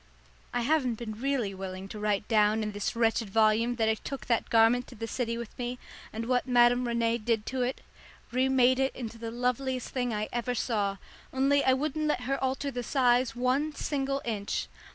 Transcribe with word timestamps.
I 0.51 0.61
haven't 0.61 0.95
been 0.95 1.13
really 1.21 1.53
willing 1.53 1.83
before 1.85 1.99
to 1.99 1.99
write 1.99 2.27
down 2.27 2.63
in 2.63 2.71
this 2.71 2.95
wretched 2.95 3.29
volume 3.29 3.75
that 3.75 3.87
I 3.87 3.93
took 3.93 4.25
that 4.25 4.49
garment 4.49 4.87
to 4.87 4.95
the 4.95 5.05
city 5.05 5.37
with 5.37 5.55
me 5.59 5.77
and 6.11 6.25
what 6.25 6.47
Madame 6.47 6.87
Rene 6.87 7.19
did 7.19 7.45
to 7.45 7.61
it 7.61 7.81
remade 8.31 8.79
it 8.79 8.95
into 8.95 9.19
the 9.19 9.29
loveliest 9.29 9.89
thing 9.89 10.11
I 10.11 10.27
ever 10.33 10.55
saw, 10.55 10.97
only 11.31 11.63
I 11.63 11.73
wouldn't 11.73 12.07
let 12.07 12.21
her 12.21 12.43
alter 12.43 12.71
the 12.71 12.81
size 12.81 13.35
one 13.35 13.75
single 13.75 14.23
inch. 14.25 14.67